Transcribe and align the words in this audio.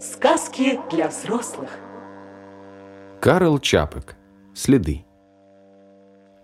Сказки 0.00 0.78
для 0.90 1.08
взрослых. 1.08 1.70
Карл 3.20 3.58
Чапок. 3.58 4.16
Следы. 4.54 5.04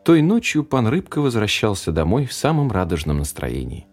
Той 0.04 0.20
ночью 0.20 0.64
пан 0.64 0.88
Рыбка 0.88 1.20
возвращался 1.20 1.92
домой 1.92 2.26
в 2.26 2.32
самом 2.32 2.70
радужном 2.70 3.18
настроении. 3.18 3.86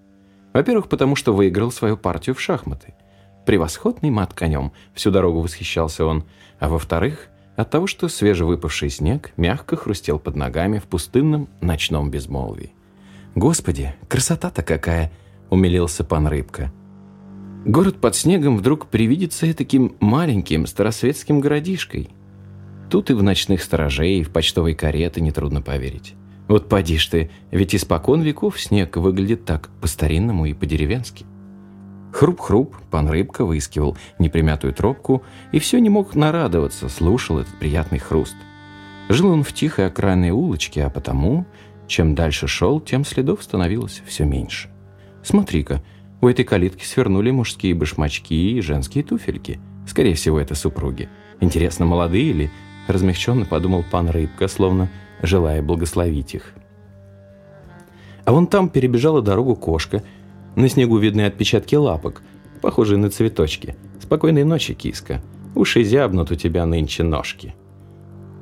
Во-первых, 0.53 0.89
потому 0.89 1.15
что 1.15 1.33
выиграл 1.33 1.71
свою 1.71 1.95
партию 1.95 2.35
в 2.35 2.41
шахматы. 2.41 2.95
Превосходный 3.45 4.09
мат 4.09 4.33
конем, 4.33 4.73
всю 4.93 5.11
дорогу 5.11 5.39
восхищался 5.39 6.05
он. 6.05 6.25
А 6.59 6.67
во-вторых, 6.67 7.29
от 7.55 7.69
того, 7.69 7.87
что 7.87 8.09
свежевыпавший 8.09 8.89
снег 8.89 9.31
мягко 9.37 9.77
хрустел 9.77 10.19
под 10.19 10.35
ногами 10.35 10.79
в 10.79 10.83
пустынном 10.83 11.47
ночном 11.61 12.11
безмолвии. 12.11 12.73
«Господи, 13.35 13.95
красота-то 14.09 14.63
какая!»— 14.63 15.11
умилился 15.49 16.03
пан 16.03 16.27
Рыбка. 16.27 16.71
Город 17.65 18.01
под 18.01 18.15
снегом 18.15 18.57
вдруг 18.57 18.87
привидится 18.87 19.53
таким 19.53 19.95
маленьким 19.99 20.65
старосветским 20.65 21.39
городишкой. 21.39 22.09
Тут 22.89 23.11
и 23.11 23.13
в 23.13 23.21
ночных 23.21 23.61
сторожей, 23.61 24.19
и 24.19 24.23
в 24.23 24.31
почтовой 24.31 24.73
кареты 24.73 25.21
нетрудно 25.21 25.61
поверить. 25.61 26.15
Вот 26.47 26.67
поди 26.67 26.97
ж 26.97 27.05
ты, 27.07 27.31
ведь 27.51 27.75
испокон 27.75 28.21
веков 28.21 28.59
снег 28.59 28.97
выглядит 28.97 29.45
так 29.45 29.69
по-старинному 29.79 30.47
и 30.47 30.53
по-деревенски. 30.53 31.25
Хруп-хруп, 32.11 32.75
пан 32.89 33.07
Рыбка 33.09 33.45
выискивал 33.45 33.95
непримятую 34.17 34.73
тропку 34.73 35.21
и 35.51 35.59
все 35.59 35.79
не 35.79 35.89
мог 35.89 36.15
нарадоваться, 36.15 36.89
слушал 36.89 37.37
этот 37.37 37.53
приятный 37.59 37.99
хруст. 37.99 38.35
Жил 39.07 39.29
он 39.29 39.43
в 39.43 39.53
тихой 39.53 39.85
окраинной 39.85 40.31
улочке, 40.31 40.83
а 40.83 40.89
потому, 40.89 41.45
чем 41.87 42.15
дальше 42.15 42.47
шел, 42.47 42.79
тем 42.81 43.05
следов 43.05 43.43
становилось 43.43 44.01
все 44.07 44.25
меньше. 44.25 44.69
Смотри-ка, 45.23 45.83
у 46.21 46.27
этой 46.27 46.45
калитки 46.45 46.85
свернули 46.85 47.31
мужские 47.31 47.73
башмачки 47.73 48.33
и 48.33 48.61
женские 48.61 49.03
туфельки. 49.03 49.59
Скорее 49.87 50.13
всего, 50.13 50.39
это 50.39 50.55
супруги. 50.55 51.09
Интересно, 51.39 51.85
молодые 51.85 52.25
или... 52.25 52.51
Размягченно 52.87 53.45
подумал 53.45 53.85
пан 53.89 54.09
Рыбка, 54.09 54.47
словно 54.47 54.89
желая 55.21 55.61
благословить 55.61 56.33
их. 56.33 56.53
А 58.25 58.31
вон 58.31 58.47
там 58.47 58.69
перебежала 58.69 59.21
дорогу 59.21 59.55
кошка. 59.55 60.03
На 60.55 60.67
снегу 60.67 60.97
видны 60.97 61.21
отпечатки 61.21 61.75
лапок, 61.75 62.21
похожие 62.59 62.97
на 62.97 63.09
цветочки. 63.09 63.75
Спокойной 64.01 64.43
ночи, 64.43 64.73
киска. 64.73 65.21
Уши 65.55 65.83
зябнут 65.83 66.31
у 66.31 66.35
тебя 66.35 66.65
нынче 66.65 67.03
ножки. 67.03 67.53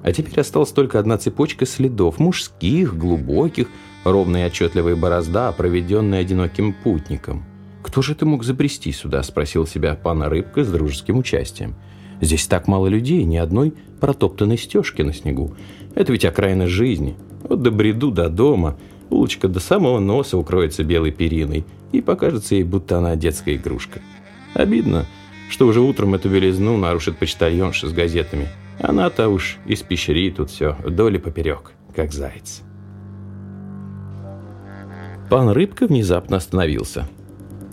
А 0.03 0.13
теперь 0.13 0.39
осталась 0.39 0.71
только 0.71 0.99
одна 0.99 1.17
цепочка 1.17 1.65
следов, 1.65 2.17
мужских, 2.17 2.97
глубоких, 2.97 3.67
ровная 4.05 4.45
и 4.45 4.47
отчетливая 4.47 4.95
борозда, 4.95 5.51
проведенная 5.51 6.21
одиноким 6.21 6.73
путником. 6.73 7.43
«Кто 7.81 8.01
же 8.01 8.15
ты 8.15 8.25
мог 8.25 8.43
забрести 8.43 8.91
сюда?»– 8.91 9.23
спросил 9.23 9.65
себя 9.65 9.95
пана 9.95 10.29
Рыбка 10.29 10.63
с 10.63 10.71
дружеским 10.71 11.17
участием. 11.17 11.75
«Здесь 12.21 12.47
так 12.47 12.67
мало 12.67 12.87
людей, 12.87 13.23
ни 13.23 13.37
одной 13.37 13.73
протоптанной 14.01 14.57
стежки 14.57 15.01
на 15.01 15.13
снегу. 15.13 15.55
Это 15.95 16.11
ведь 16.11 16.25
окраина 16.25 16.67
жизни. 16.67 17.15
Вот 17.43 17.61
до 17.61 17.71
бреду 17.71 18.11
до 18.11 18.29
дома, 18.29 18.77
улочка 19.09 19.47
до 19.47 19.59
самого 19.59 19.99
носа 19.99 20.37
укроется 20.37 20.83
белой 20.83 21.11
периной, 21.11 21.65
и 21.91 22.01
покажется 22.01 22.55
ей, 22.55 22.63
будто 22.63 22.97
она 22.97 23.15
детская 23.15 23.55
игрушка. 23.55 24.01
Обидно, 24.53 25.05
что 25.49 25.65
уже 25.65 25.79
утром 25.79 26.13
эту 26.15 26.29
белизну 26.29 26.77
нарушит 26.77 27.17
почтальонша 27.17 27.87
с 27.87 27.93
газетами. 27.93 28.49
Она-то 28.79 29.29
уж 29.29 29.57
испещрит 29.65 30.35
тут 30.35 30.49
все 30.51 30.75
вдоль 30.83 31.15
и 31.15 31.19
поперек, 31.19 31.71
как 31.95 32.11
заяц». 32.11 32.61
Пан 35.29 35.49
Рыбка 35.49 35.87
внезапно 35.87 36.37
остановился– 36.37 37.07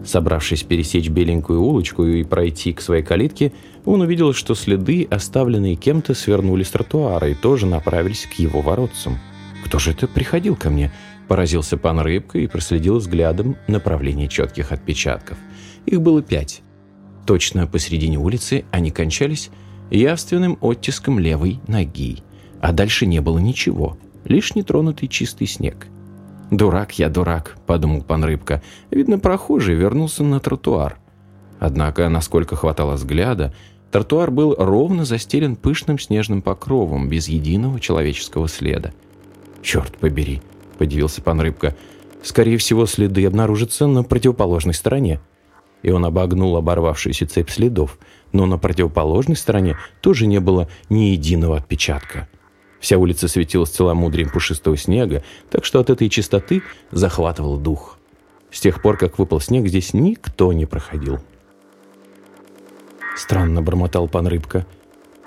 Собравшись 0.07 0.63
пересечь 0.63 1.09
беленькую 1.09 1.61
улочку 1.61 2.05
и 2.05 2.23
пройти 2.23 2.73
к 2.73 2.81
своей 2.81 3.03
калитке, 3.03 3.53
он 3.85 4.03
увидел, 4.03 4.33
что 4.33 4.55
следы, 4.55 5.07
оставленные 5.11 5.75
кем-то, 5.75 6.15
свернули 6.15 6.63
с 6.63 6.71
тротуара 6.71 7.29
и 7.29 7.35
тоже 7.35 7.67
направились 7.67 8.25
к 8.27 8.39
его 8.39 8.61
воротцам. 8.61 9.19
«Кто 9.65 9.81
же 9.81 9.91
это 9.91 10.07
приходил 10.07 10.55
ко 10.55 10.71
мне?»– 10.71 10.93
поразился 11.29 11.77
пан 11.77 11.99
Рыбка 11.99 12.39
и 12.39 12.47
проследил 12.47 12.99
взглядом 12.99 13.57
направление 13.67 14.29
четких 14.29 14.71
отпечатков. 14.71 15.39
Их 15.87 16.01
было 16.01 16.23
пять. 16.23 16.63
Точно 17.27 17.67
посередине 17.67 18.17
улицы 18.17 18.65
они 18.71 18.93
кончались 18.93 19.51
явственным 19.91 20.57
оттиском 20.61 21.19
левой 21.19 21.59
ноги, 21.67 22.19
а 22.61 22.71
дальше 22.71 23.07
не 23.07 23.21
было 23.21 23.39
ничего, 23.39 23.99
лишь 24.25 24.55
нетронутый 24.55 25.09
чистый 25.09 25.49
снег– 25.49 25.89
«Дурак 26.51 26.93
я, 26.99 27.09
дурак»,— 27.09 27.57
подумал 27.67 28.03
пан 28.03 28.25
Рыбка. 28.25 28.63
Видно, 28.91 29.19
прохожий 29.19 29.75
вернулся 29.75 30.23
на 30.23 30.39
тротуар. 30.39 30.99
Однако, 31.59 32.09
насколько 32.09 32.55
хватало 32.55 32.95
взгляда, 32.95 33.53
тротуар 33.91 34.31
был 34.31 34.55
ровно 34.57 35.05
застелен 35.05 35.57
пышным 35.57 35.99
снежным 35.99 36.43
покровом, 36.43 37.09
без 37.09 37.29
единого 37.29 37.81
человеческого 37.81 38.49
следа. 38.49 38.93
«Черт 39.63 39.97
побери»,— 39.99 40.41
подивился 40.79 41.21
пан 41.21 41.41
Рыбка. 41.41 41.75
«Скорее 42.23 42.59
всего, 42.59 42.87
следы 42.87 43.27
обнаружатся 43.27 43.87
на 43.87 44.05
противоположной 44.05 44.75
стороне». 44.75 45.21
И 45.83 45.91
он 45.91 46.05
обогнул 46.05 46.57
оборвавшуюся 46.57 47.27
цепь 47.27 47.51
следов, 47.51 47.99
но 48.33 48.47
на 48.47 48.59
противоположной 48.59 49.37
стороне 49.37 49.77
тоже 50.01 50.27
не 50.27 50.41
было 50.41 50.69
ни 50.89 51.11
единого 51.11 51.57
отпечатка. 51.57 52.29
Вся 52.87 52.99
улица 52.99 53.27
светилась 53.27 53.71
целомудрием 53.71 54.31
пушистого 54.31 54.77
снега, 54.77 55.25
так 55.51 55.65
что 55.65 55.81
от 55.81 55.91
этой 55.91 56.09
чистоты 56.09 56.63
захватывал 56.93 57.57
дух. 57.57 57.99
С 58.53 58.61
тех 58.61 58.81
пор, 58.81 58.97
как 58.97 59.19
выпал 59.19 59.41
снег, 59.41 59.67
здесь 59.67 59.93
никто 59.93 60.53
не 60.53 60.67
проходил. 60.67 61.19
Странно 63.17 63.61
бормотал 63.61 64.07
пан 64.07 64.29
Рыбка. 64.29 64.67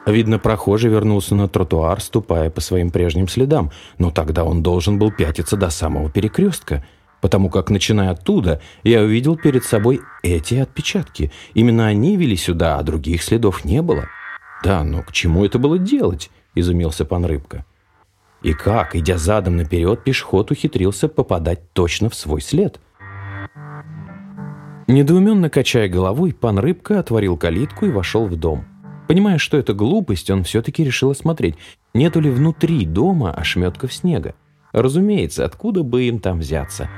Видно, 0.06 0.40
прохожий 0.40 0.90
вернулся 0.90 1.36
на 1.36 1.50
тротуар, 1.50 2.00
ступая 2.00 2.50
по 2.50 2.62
своим 2.62 2.92
прежним 2.92 3.28
следам, 3.28 3.72
но 3.97 4.09
тогда 4.09 4.46
он 4.46 4.64
должен 4.64 4.97
был 4.97 5.12
пятиться 5.12 5.58
до 5.58 5.70
самого 5.70 6.09
перекрестка, 6.09 6.86
потому 7.20 7.50
как, 7.50 7.70
начиная 7.70 8.12
оттуда, 8.12 8.62
я 8.84 9.02
увидел 9.02 9.36
перед 9.36 9.66
собой 9.66 10.00
эти 10.24 10.56
отпечатки. 10.56 11.30
Именно 11.56 11.88
они 11.88 12.16
вели 12.16 12.38
сюда, 12.38 12.78
а 12.78 12.84
других 12.84 13.22
следов 13.22 13.66
не 13.66 13.81
было. 13.81 14.06
Да, 14.64 14.81
но 14.86 15.03
к 15.03 15.12
чему 15.12 15.44
это 15.44 15.59
было 15.59 15.78
делать?– 15.78 16.31
изумился 16.56 17.06
пан 17.06 17.26
Рыбка. 17.26 17.66
И 18.42 18.54
как, 18.54 18.96
идя 18.96 19.18
задом 19.18 19.58
наперед, 19.58 20.04
пешеход 20.04 20.52
ухитрился 20.52 21.10
попадать 21.10 21.74
точно 21.74 22.10
в 22.10 22.16
свой 22.16 22.42
след? 22.42 22.80
Недоуменно 24.88 25.50
качая 25.50 25.88
головой, 25.90 26.34
пан 26.34 26.58
Рыбка 26.58 27.00
отворил 27.00 27.38
калитку 27.38 27.86
и 27.86 27.92
вошел 27.92 28.26
в 28.28 28.36
дом. 28.36 28.66
Понимая, 29.08 29.38
что 29.38 29.58
это 29.58 29.74
глупость, 29.74 30.30
он 30.30 30.44
все-таки 30.44 30.84
решил 30.84 31.12
осмотреть, 31.12 31.56
нету 31.94 32.20
ли 32.22 32.30
внутри 32.30 32.86
дома 32.86 33.32
ошметков 33.32 33.94
снега. 33.94 34.36
Разумеется, 34.72 35.46
откуда 35.46 35.84
бы 35.84 36.04
им 36.04 36.20
там 36.20 36.40
взяться? 36.40 36.90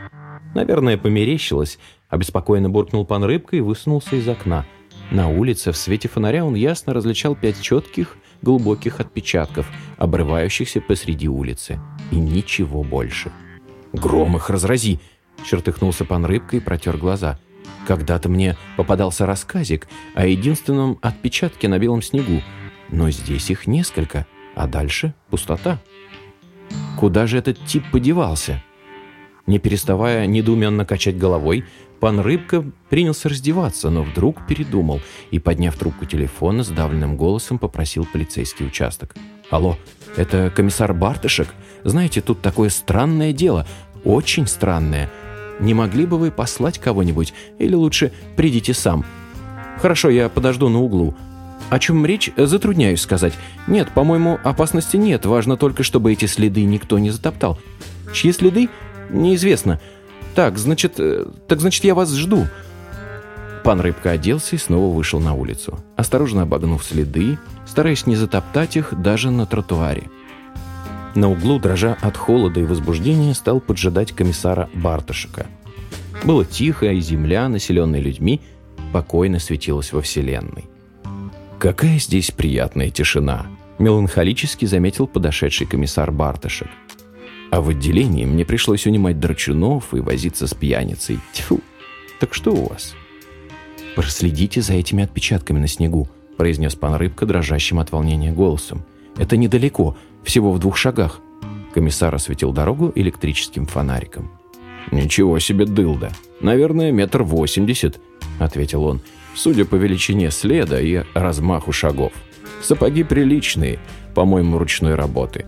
Наверное, 0.53 0.97
померещилось, 0.97 1.79
обеспокоенно 2.09 2.69
буркнул 2.69 3.06
пан 3.06 3.23
Рыбка 3.23 3.56
и 3.56 3.61
высунулся 3.61 4.16
из 4.16 4.28
окна. 4.28 4.66
На 5.09 5.29
улице 5.29 5.72
в 5.72 5.78
свете 5.78 6.07
фонаря 6.07 6.45
он 6.45 6.56
ясно 6.56 6.94
различал 6.94 7.35
пять 7.35 7.61
четких, 7.61 8.17
глубоких 8.41 9.00
отпечатков, 9.00 9.68
обрывающихся 9.97 10.81
посреди 10.81 11.28
улицы. 11.28 11.79
И 12.12 12.16
ничего 12.16 12.84
больше. 12.84 13.31
«Гром 13.94 14.38
их 14.38 14.50
разрази!»— 14.50 15.00
чертыхнулся 15.46 16.06
пан 16.06 16.25
Рыбка 16.25 16.57
и 16.57 16.59
протер 16.59 16.97
глаза. 16.97 17.40
«Когда-то 17.88 18.29
мне 18.29 18.57
попадался 18.78 19.25
рассказик 19.25 19.88
о 20.16 20.25
единственном 20.25 20.97
отпечатке 21.02 21.68
на 21.68 21.79
белом 21.79 22.02
снегу, 22.02 22.41
но 22.90 23.09
здесь 23.12 23.50
их 23.50 23.68
несколько, 23.68 24.25
а 24.56 24.68
дальше 24.68 25.13
пустота. 25.29 25.79
Куда 26.97 27.28
же 27.28 27.38
этот 27.38 27.66
тип 27.66 27.84
подевался?» 27.91 28.63
Не 29.47 29.59
переставая 29.59 30.28
недоуменно 30.28 30.85
качать 30.85 31.18
головой, 31.18 31.66
Пан 32.01 32.19
Рыбка 32.19 32.66
принялся 32.89 33.29
раздеваться, 33.29 33.91
но 33.91 34.01
вдруг 34.01 34.47
передумал 34.47 35.01
и, 35.29 35.37
подняв 35.37 35.78
трубку 35.78 36.05
телефона, 36.05 36.64
сдавленным 36.64 37.16
голосом 37.16 37.59
попросил 37.59 38.08
полицейский 38.11 38.66
участок. 38.66 39.16
«Алло, 39.52 39.78
это 40.16 40.52
комиссар 40.53 40.96
Бартышек? 40.96 41.49
Знаете, 41.84 42.22
тут 42.22 42.41
такое 42.41 42.70
странное 42.70 43.34
дело, 43.34 43.67
очень 44.03 44.47
странное. 44.47 45.11
Не 45.59 45.75
могли 45.75 46.08
бы 46.08 46.17
вы 46.17 46.31
послать 46.31 46.79
кого-нибудь, 46.79 47.35
или 47.59 47.75
лучше 47.75 48.11
придите 48.35 48.73
сам? 48.73 49.05
Хорошо, 49.79 50.09
я 50.09 50.28
подожду 50.28 50.70
на 50.70 50.79
углу. 50.79 51.14
О 51.70 51.78
чем 51.78 52.03
речь, 52.03 52.31
затрудняюсь 52.35 53.02
сказать. 53.02 53.34
Нет, 53.67 53.91
по-моему, 53.93 54.40
опасности 54.43 54.97
нет, 54.97 55.28
важно 55.28 55.55
только, 55.55 55.84
чтобы 55.84 56.11
эти 56.11 56.25
следы 56.25 56.64
никто 56.64 56.97
не 56.97 57.11
затоптал. 57.11 57.59
Чьи 58.11 58.31
следы? 58.31 58.70
Неизвестно». 59.11 59.79
«Так, 60.35 60.57
значит, 60.57 60.99
э, 60.99 61.25
так 61.47 61.59
значит, 61.59 61.83
я 61.83 61.95
вас 61.95 62.13
жду». 62.13 62.47
Пан 63.63 63.79
Рыбка 63.79 64.11
оделся 64.11 64.55
и 64.55 64.59
снова 64.59 64.95
вышел 64.95 65.19
на 65.19 65.33
улицу, 65.33 65.79
осторожно 65.95 66.43
обогнув 66.43 66.83
следы, 66.83 67.37
стараясь 67.67 68.07
не 68.07 68.16
затоптать 68.16 68.75
их 68.75 68.99
даже 68.99 69.29
на 69.29 69.45
тротуаре. 69.45 70.09
На 71.13 71.29
углу, 71.29 71.59
дрожа 71.59 71.97
от 72.01 72.17
холода 72.17 72.59
и 72.59 72.66
возбуждения, 72.66 73.33
стал 73.33 73.59
поджидать 73.59 74.13
комиссара 74.13 74.69
Бартышека. 74.73 75.45
Было 76.23 76.45
тихо, 76.45 76.87
и 76.87 77.01
земля, 77.01 77.49
населенная 77.49 77.99
людьми, 77.99 78.41
спокойно 78.89 79.39
светилось 79.39 79.93
во 79.93 80.01
Вселенной. 80.01 80.66
«Какая 81.59 81.99
здесь 81.99 82.31
приятная 82.31 82.89
тишина!»– 82.89 83.45
меланхолически 83.79 84.66
заметил 84.66 85.07
подошедший 85.07 85.67
комиссар 85.67 86.11
Бартышек. 86.11 86.67
«А 87.51 87.61
в 87.61 87.69
отделении 87.69 88.25
мне 88.25 88.45
пришлось 88.45 88.87
унимать 88.87 89.19
драчунов 89.19 89.93
и 89.93 89.99
возиться 89.99 90.47
с 90.47 90.53
пьяницей. 90.53 91.19
Тьфу! 91.33 91.59
Так 92.19 92.33
что 92.33 92.51
у 92.51 92.69
вас?» 92.69 92.95
«Проследите 93.95 94.61
за 94.61 94.73
этими 94.73 95.03
отпечатками 95.03 95.59
на 95.59 95.67
снегу»,– 95.67 96.07
произнес 96.37 96.75
пан 96.75 96.95
Рыбка 96.95 97.25
дрожащим 97.25 97.79
от 97.79 97.91
волнения 97.91 98.31
голосом. 98.31 98.85
«Это 99.17 99.35
недалеко, 99.35 99.97
всего 100.23 100.51
в 100.53 100.59
двух 100.59 100.77
шагах». 100.77 101.19
Комиссар 101.73 102.13
осветил 102.15 102.53
дорогу 102.53 102.91
электрическим 102.95 103.65
фонариком. 103.65 104.31
«Ничего 104.91 105.39
себе 105.39 105.65
дылда! 105.65 106.11
Наверное, 106.39 106.91
метр 106.91 107.23
восемьдесят»,— 107.23 107.99
ответил 108.39 108.83
он, 108.83 109.01
судя 109.35 109.65
по 109.65 109.75
величине 109.75 110.31
следа 110.31 110.79
и 110.79 111.03
размаху 111.13 111.71
шагов. 111.73 112.13
«Сапоги 112.61 113.03
приличные, 113.03 113.79
по-моему, 114.15 114.57
ручной 114.57 114.95
работы. 114.95 115.45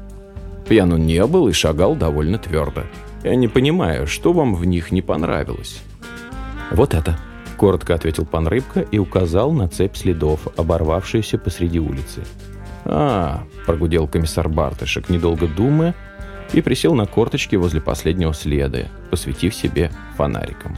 Пьян 0.67 0.91
он 0.93 1.05
не 1.05 1.25
был 1.25 1.47
и 1.47 1.53
шагал 1.53 1.95
довольно 1.95 2.37
твердо. 2.37 2.83
Я 3.23 3.35
не 3.35 3.47
понимаю, 3.47 4.07
что 4.07 4.33
вам 4.33 4.55
в 4.55 4.65
них 4.65 4.91
не 4.91 5.01
понравилось». 5.01 5.81
«Вот 6.71 6.93
это»,— 6.93 7.17
коротко 7.57 7.95
ответил 7.95 8.25
пан 8.25 8.47
Рыбка 8.47 8.81
и 8.81 8.97
указал 8.97 9.51
на 9.51 9.67
цепь 9.67 9.95
следов, 9.95 10.47
оборвавшуюся 10.57 11.37
посреди 11.37 11.79
улицы. 11.79 12.23
«А,— 12.85 13.43
прогудел 13.65 14.07
комиссар 14.07 14.49
Бартышек, 14.49 15.09
недолго 15.09 15.47
думая, 15.47 15.95
и 16.51 16.61
присел 16.61 16.93
на 16.95 17.05
корточки 17.05 17.55
возле 17.55 17.81
последнего 17.81 18.33
следа, 18.33 18.87
посветив 19.09 19.55
себе 19.55 19.91
фонариком. 20.17 20.77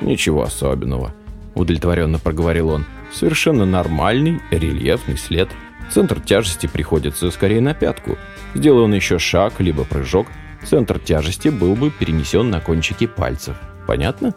«Ничего 0.00 0.42
особенного»,— 0.42 1.12
удовлетворенно 1.54 2.18
проговорил 2.18 2.70
он. 2.70 2.86
«Совершенно 3.12 3.66
нормальный 3.66 4.40
рельефный 4.50 5.18
след. 5.18 5.48
Центр 5.90 6.20
тяжести 6.20 6.68
приходится 6.68 7.30
скорее 7.30 7.60
на 7.60 7.74
пятку. 7.74 8.16
Сделал 8.54 8.84
он 8.84 8.94
еще 8.94 9.18
шаг, 9.18 9.60
либо 9.60 9.84
прыжок, 9.84 10.26
центр 10.64 10.98
тяжести 10.98 11.48
был 11.48 11.76
бы 11.76 11.90
перенесен 11.90 12.50
на 12.50 12.60
кончики 12.60 13.06
пальцев. 13.06 13.56
Понятно? 13.86 14.34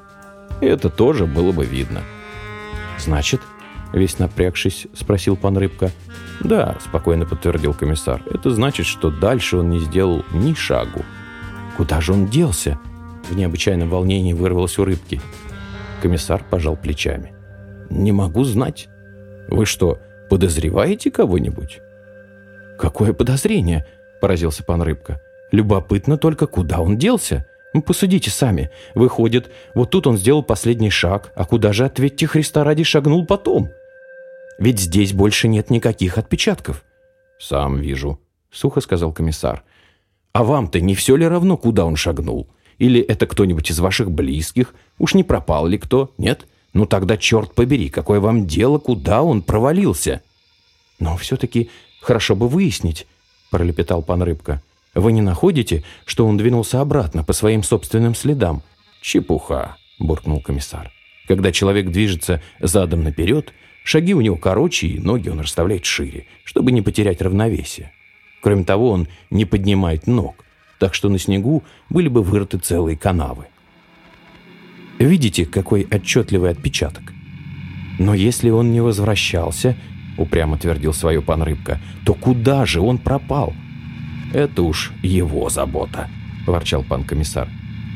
И 0.62 0.66
это 0.66 0.90
тоже 0.90 1.26
было 1.26 1.52
бы 1.52 1.66
видно». 1.66 2.02
«Значит, 3.00 3.42
Весь 3.94 4.18
напрягшись, 4.18 4.88
спросил 4.96 5.38
пан 5.38 5.56
Рыбка. 5.56 5.92
«Да»,— 6.40 6.78
спокойно 6.84 7.26
подтвердил 7.26 7.76
комиссар. 7.76 8.24
«Это 8.26 8.50
значит, 8.50 8.88
что 8.88 9.12
дальше 9.12 9.58
он 9.58 9.70
не 9.70 9.80
сделал 9.80 10.26
ни 10.34 10.56
шагу». 10.56 11.06
«Куда 11.78 12.02
же 12.02 12.14
он 12.14 12.26
делся?» 12.26 12.80
В 13.30 13.36
необычайном 13.36 13.90
волнении 13.90 14.34
вырвалось 14.34 14.80
у 14.80 14.86
Рыбки. 14.86 15.22
Комиссар 16.02 16.44
пожал 16.50 16.76
плечами. 16.76 17.34
«Не 17.92 18.12
могу 18.12 18.44
знать. 18.44 18.90
Вы 19.48 19.66
что, 19.66 20.00
подозреваете 20.30 21.12
кого-нибудь?» 21.12 21.80
«Какое 22.80 23.14
подозрение?»– 23.14 23.86
поразился 24.24 24.64
пан 24.64 24.82
Рыбка. 24.82 25.20
«Любопытно 25.52 26.18
только, 26.18 26.48
куда 26.48 26.80
он 26.80 26.98
делся. 26.98 27.46
Ну, 27.74 27.82
посудите 27.82 28.32
сами. 28.32 28.70
Выходит, 28.96 29.52
вот 29.76 29.90
тут 29.90 30.08
он 30.08 30.18
сделал 30.18 30.44
последний 30.44 30.90
шаг, 30.90 31.34
а 31.36 31.44
куда 31.44 31.74
же, 31.74 31.84
ответьте 31.84 32.26
Христа 32.26 32.64
ради, 32.64 32.84
шагнул 32.84 33.26
потом?» 33.26 33.68
Ведь 34.58 34.80
здесь 34.80 35.12
больше 35.12 35.50
нет 35.50 35.70
никаких 35.70 36.18
отпечатков». 36.18 36.86
«Сам 37.38 37.82
вижу»,— 37.82 38.18
сухо 38.50 38.80
сказал 38.80 39.12
комиссар. 39.12 39.66
«А 40.32 40.46
вам-то 40.46 40.80
не 40.80 40.96
все 40.96 41.18
ли 41.18 41.28
равно, 41.28 41.58
куда 41.58 41.84
он 41.84 41.98
шагнул? 41.98 42.48
Или 42.78 43.02
это 43.02 43.28
кто-нибудь 43.28 43.72
из 43.72 43.80
ваших 43.82 44.10
близких? 44.10 44.74
Уж 45.00 45.16
не 45.16 45.26
пропал 45.26 45.68
ли 45.68 45.78
кто? 45.78 46.14
Нет? 46.18 46.48
Ну 46.74 46.86
тогда, 46.86 47.18
черт 47.18 47.54
побери, 47.54 47.90
какое 47.90 48.22
вам 48.22 48.48
дело, 48.48 48.78
куда 48.78 49.22
он 49.22 49.42
провалился?» 49.42 50.22
«Но 50.98 51.18
все-таки 51.18 51.70
хорошо 52.00 52.38
бы 52.38 52.48
выяснить»,— 52.48 53.06
пролепетал 53.54 54.02
пан 54.02 54.24
Рыбка. 54.24 54.64
«Вы 54.96 55.12
не 55.12 55.22
находите, 55.22 55.84
что 56.06 56.26
он 56.26 56.38
двинулся 56.38 56.82
обратно 56.82 57.24
по 57.24 57.34
своим 57.34 57.62
собственным 57.62 58.16
следам?» 58.16 58.64
«Чепуха»,— 59.00 59.78
буркнул 60.00 60.42
комиссар. 60.42 60.92
«Когда 61.28 61.52
человек 61.52 61.92
движется 61.92 62.42
задом 62.60 63.04
наперед, 63.04 63.54
Шаги 63.84 64.14
у 64.14 64.22
него 64.22 64.38
короче, 64.38 64.88
и 64.88 65.00
ноги 65.00 65.30
он 65.30 65.42
расставляет 65.42 65.86
шире, 65.86 66.26
чтобы 66.46 66.72
не 66.72 66.82
потерять 66.82 67.22
равновесие. 67.22 67.92
Кроме 68.42 68.64
того, 68.64 68.90
он 68.90 69.08
не 69.30 69.46
поднимает 69.46 70.08
ног, 70.08 70.46
так 70.80 70.94
что 70.94 71.10
на 71.10 71.20
снегу 71.20 71.64
были 71.90 72.08
бы 72.08 72.24
вырыты 72.24 72.58
целые 72.58 72.98
канавы. 72.98 73.48
Видите, 75.00 75.46
какой 75.46 75.86
отчетливый 75.90 76.50
отпечаток? 76.50 77.14
Но 78.00 78.14
если 78.14 78.50
он 78.50 78.72
не 78.72 78.82
возвращался, 78.82 79.76
упрямо 80.18 80.58
твердил 80.58 80.94
свое 80.94 81.22
пан 81.22 81.44
Рыбка, 81.44 81.80
то 82.06 82.14
куда 82.14 82.66
же 82.66 82.82
он 82.82 82.98
пропал? 82.98 83.54
Это 84.34 84.64
уж 84.64 84.92
его 85.02 85.50
забота, 85.50 86.10
ворчал 86.48 86.84
пан 86.84 87.04
комиссар. 87.04 87.48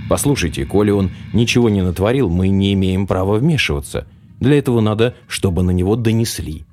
Послушайте, 0.10 0.66
коли 0.66 0.92
он 0.92 1.12
ничего 1.34 1.70
не 1.70 1.82
натворил, 1.82 2.30
мы 2.30 2.50
не 2.50 2.74
имеем 2.74 3.08
права 3.08 3.38
вмешиваться– 3.38 4.08
для 4.40 4.60
этого 4.60 4.82
надо, 4.82 5.16
чтобы 5.28 5.64
на 5.64 5.72
него 5.72 5.96
донесли. 5.96 6.66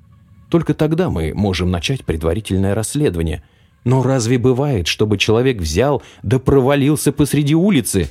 Только 0.49 0.73
тогда 0.73 1.09
мы 1.09 1.33
можем 1.33 1.71
начать 1.71 2.05
предварительное 2.05 2.75
расследование. 2.75 3.43
Но 3.83 4.03
разве 4.03 4.37
бывает, 4.37 4.87
чтобы 4.87 5.17
человек 5.17 5.59
взял 5.59 6.01
да 6.23 6.39
провалился 6.39 7.11
посреди 7.11 7.55
улицы? 7.55 8.07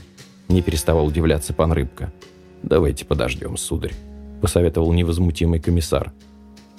Не 0.49 0.63
переставал 0.63 1.07
удивляться 1.07 1.53
пан 1.53 1.73
Рыбка. 1.73 2.13
«Давайте 2.63 3.05
подождем, 3.05 3.57
сударь»,— 3.57 3.93
посоветовал 4.41 4.93
невозмутимый 4.93 5.61
комиссар. 5.61 6.13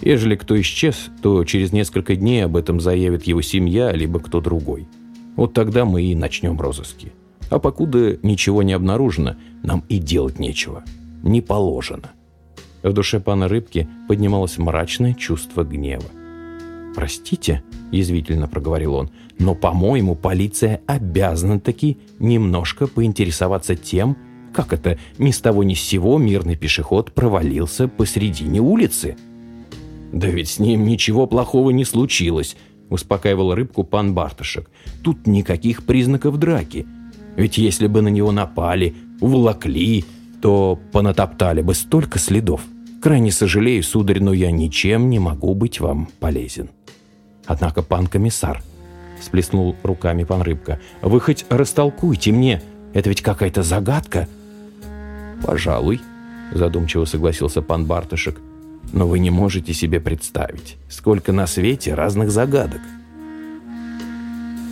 «Ежели 0.06 0.36
кто 0.36 0.60
исчез, 0.62 1.10
то 1.24 1.44
через 1.44 1.74
несколько 1.74 2.16
дней 2.16 2.46
об 2.46 2.56
этом 2.56 2.80
заявит 2.80 3.24
его 3.24 3.42
семья, 3.42 3.92
либо 3.92 4.20
кто 4.20 4.40
другой. 4.40 4.88
Вот 5.36 5.54
тогда 5.54 5.84
мы 5.84 6.04
и 6.04 6.14
начнем 6.14 6.62
розыски. 6.62 7.12
А 7.50 7.58
покуда 7.58 8.18
ничего 8.22 8.62
не 8.62 8.74
обнаружено, 8.74 9.36
нам 9.64 9.84
и 9.90 9.98
делать 9.98 10.38
нечего. 10.38 10.84
Не 11.24 11.42
положено». 11.42 12.12
В 12.84 12.94
душе 12.94 13.20
пана 13.20 13.48
Рыбки 13.48 13.90
поднималось 14.08 14.60
мрачное 14.60 15.16
чувство 15.16 15.64
гнева. 15.64 16.06
«Простите»,– 16.96 17.64
язвительно 17.92 18.48
проговорил 18.48 18.94
он,– 18.94 19.10
«но, 19.40 19.56
по-моему, 19.56 20.16
полиция 20.16 20.82
обязана 20.86 21.60
таки 21.60 21.98
немножко 22.20 22.86
поинтересоваться 22.86 23.76
тем, 23.76 24.18
как 24.54 24.72
это 24.72 25.00
ни 25.18 25.32
с 25.32 25.40
того 25.40 25.64
ни 25.64 25.74
с 25.74 25.82
сего 25.82 26.20
мирный 26.20 26.56
пешеход 26.56 27.12
провалился 27.12 27.88
посредине 27.88 28.62
улицы». 28.62 29.18
«Да 30.16 30.30
ведь 30.30 30.48
с 30.48 30.60
ним 30.60 30.86
ничего 30.86 31.28
плохого 31.28 31.72
не 31.72 31.84
случилось»,– 31.84 32.56
успокаивал 32.90 33.54
рыбку 33.54 33.84
пан 33.84 34.14
Бартышек. 34.14 34.72
«Тут 35.04 35.28
никаких 35.28 35.86
признаков 35.86 36.38
драки. 36.38 36.88
Ведь 37.36 37.58
если 37.58 37.88
бы 37.88 38.02
на 38.02 38.08
него 38.08 38.32
напали, 38.32 38.96
уволокли, 39.20 40.06
то 40.42 40.80
понатоптали 40.94 41.62
бы 41.62 41.74
столько 41.74 42.18
следов. 42.18 42.62
Крайне 43.02 43.30
сожалею, 43.30 43.84
сударь, 43.84 44.22
но 44.22 44.32
я 44.32 44.52
ничем 44.52 45.10
не 45.10 45.20
могу 45.20 45.54
быть 45.54 45.82
вам 45.82 46.08
полезен. 46.22 46.70
Однако, 47.46 47.82
пан 47.82 48.08
комиссар, 48.08 48.64
сплеснул 49.22 49.76
руками 49.84 50.24
пан 50.24 50.42
Рыбка, 50.44 50.80
вы 51.02 51.20
хоть 51.20 51.46
растолкуйте 51.50 52.32
мне, 52.32 52.62
это 52.94 53.10
ведь 53.10 53.22
какая-то 53.22 53.64
загадка. 53.64 54.30
Пожалуй, 55.46 56.00
задумчиво 56.54 57.04
согласился 57.04 57.62
пан 57.62 57.86
Бартышек, 57.86 58.40
но 58.96 59.06
вы 59.06 59.20
не 59.20 59.30
можете 59.30 59.74
себе 59.74 60.00
представить, 60.00 60.78
сколько 60.90 61.32
на 61.32 61.46
свете 61.46 61.94
разных 61.94 62.32
загадок. 62.32 62.82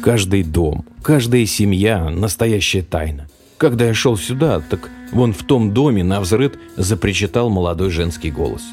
Каждый 0.01 0.43
дом, 0.43 0.85
каждая 1.03 1.45
семья– 1.45 2.09
настоящая 2.09 2.81
тайна. 2.81 3.27
Когда 3.57 3.85
я 3.85 3.93
шел 3.93 4.17
сюда, 4.17 4.61
так 4.61 4.89
вон 5.11 5.33
в 5.33 5.43
том 5.43 5.73
доме 5.73 6.03
на 6.03 6.21
взрыд 6.21 6.57
запричитал 6.77 7.49
молодой 7.49 7.91
женский 7.91 8.31
голос. 8.31 8.63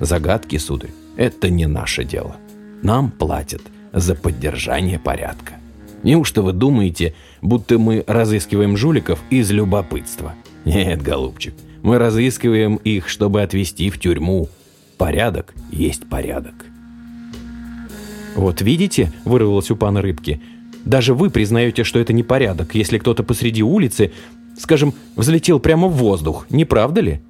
Загадки, 0.00 0.58
сударь, 0.58 0.90
это 1.16 1.48
не 1.48 1.66
наше 1.66 2.04
дело. 2.04 2.36
Нам 2.82 3.10
платят 3.10 3.62
за 3.92 4.14
поддержание 4.16 4.98
порядка. 4.98 5.54
Неужто 6.02 6.42
вы 6.42 6.52
думаете, 6.52 7.14
будто 7.40 7.78
мы 7.78 8.02
разыскиваем 8.08 8.76
жуликов 8.76 9.20
из 9.30 9.52
любопытства? 9.52 10.34
Нет, 10.64 11.02
голубчик, 11.02 11.54
мы 11.82 11.98
разыскиваем 11.98 12.76
их, 12.76 13.08
чтобы 13.08 13.42
отвезти 13.42 13.90
в 13.90 14.00
тюрьму. 14.00 14.48
Порядок 15.02 15.52
есть 15.72 16.08
порядок. 16.08 16.54
«Вот 18.36 18.62
видите»,— 18.62 19.12
вырвалось 19.24 19.68
у 19.72 19.76
пана 19.76 20.00
Рыбки, 20.00 20.40
даже 20.84 21.12
вы 21.12 21.28
признаете, 21.28 21.82
что 21.82 21.98
это 21.98 22.12
непорядок, 22.12 22.76
если 22.76 22.98
кто-то 22.98 23.24
посреди 23.24 23.64
улицы, 23.64 24.12
скажем, 24.56 24.94
взлетел 25.16 25.58
прямо 25.58 25.88
в 25.88 25.94
воздух, 25.94 26.46
не 26.50 26.64
правда 26.64 27.00
ли? 27.00 27.20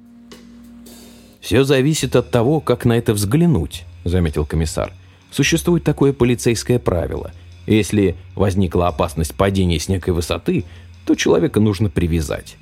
«Все 1.41 1.63
зависит 1.63 2.15
от 2.15 2.29
того, 2.29 2.59
как 2.59 2.85
на 2.85 2.93
это 2.93 3.11
взглянуть»,— 3.11 3.85
заметил 4.03 4.45
комиссар. 4.45 4.93
«Существует 5.31 5.83
такое 5.83 6.13
полицейское 6.13 6.77
правило. 6.77 7.31
Если 7.65 8.15
возникла 8.35 8.87
опасность 8.89 9.33
падения 9.33 9.79
с 9.79 9.89
некой 9.89 10.13
высоты, 10.13 10.65
то 11.07 11.15
человека 11.15 11.59
нужно 11.59 11.89
привязать. 11.89 12.55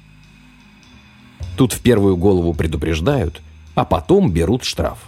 Тут 1.58 1.74
в 1.74 1.82
первую 1.82 2.16
голову 2.16 2.54
предупреждают, 2.54 3.42
а 3.76 3.86
потом 3.86 4.32
берут 4.32 4.64
штраф. 4.64 5.00